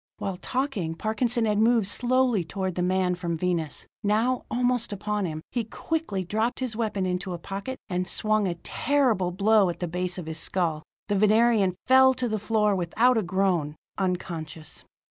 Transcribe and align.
While 0.17 0.37
talking, 0.37 0.95
Parkinson 0.95 1.45
had 1.45 1.59
moved 1.59 1.85
slowly 1.85 2.43
toward 2.43 2.73
the 2.73 2.81
man 2.81 3.13
from 3.13 3.37
Venus; 3.37 3.85
now, 4.01 4.45
almost 4.49 4.91
upon 4.91 5.25
him, 5.27 5.43
he 5.51 5.63
quickly 5.63 6.23
dropped 6.25 6.59
his 6.59 6.75
weapon 6.75 7.05
into 7.05 7.33
a 7.33 7.37
pocket, 7.37 7.77
and 7.87 8.07
swung 8.07 8.47
a 8.47 8.55
terrible 8.63 9.29
blow 9.29 9.69
at 9.69 9.79
the 9.79 9.87
base 9.87 10.17
of 10.17 10.25
his 10.25 10.39
skull. 10.39 10.81
The 11.07 11.15
Venerian 11.17 11.75
fell 11.85 12.15
to 12.15 12.27
the 12.27 12.39
floor 12.39 12.75
without 12.75 13.15
a 13.15 13.21
groan, 13.21 13.75
unconscious. 13.95 14.83